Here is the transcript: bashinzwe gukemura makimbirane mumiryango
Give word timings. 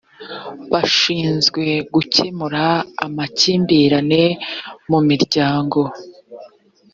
bashinzwe 0.71 1.63
gukemura 1.93 2.65
makimbirane 3.15 4.23
mumiryango 4.89 5.79